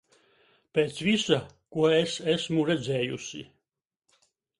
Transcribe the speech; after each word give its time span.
Pēc 0.77 1.01
visa, 1.07 1.37
ko 1.75 1.85
es 1.97 2.15
esmu 2.37 2.65
redzējusi... 2.71 3.43